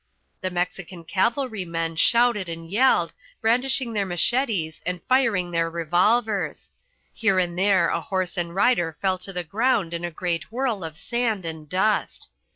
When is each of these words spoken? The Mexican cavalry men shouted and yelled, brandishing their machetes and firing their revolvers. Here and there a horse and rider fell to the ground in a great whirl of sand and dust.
The 0.41 0.49
Mexican 0.49 1.03
cavalry 1.03 1.63
men 1.63 1.95
shouted 1.95 2.49
and 2.49 2.67
yelled, 2.67 3.13
brandishing 3.39 3.93
their 3.93 4.03
machetes 4.03 4.81
and 4.83 4.99
firing 5.07 5.51
their 5.51 5.69
revolvers. 5.69 6.71
Here 7.13 7.37
and 7.37 7.55
there 7.55 7.89
a 7.89 8.01
horse 8.01 8.35
and 8.35 8.55
rider 8.55 8.97
fell 8.99 9.19
to 9.19 9.31
the 9.31 9.43
ground 9.43 9.93
in 9.93 10.03
a 10.03 10.09
great 10.09 10.51
whirl 10.51 10.83
of 10.83 10.97
sand 10.97 11.45
and 11.45 11.69
dust. 11.69 12.29